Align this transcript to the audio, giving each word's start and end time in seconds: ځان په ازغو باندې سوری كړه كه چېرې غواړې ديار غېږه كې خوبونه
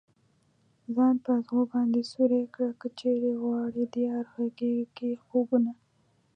ځان 0.95 1.15
په 1.23 1.29
ازغو 1.37 1.61
باندې 1.73 2.09
سوری 2.11 2.41
كړه 2.53 2.69
كه 2.79 2.87
چېرې 2.99 3.31
غواړې 3.41 3.83
ديار 3.95 4.23
غېږه 4.33 4.73
كې 4.97 5.09
خوبونه 5.25 5.71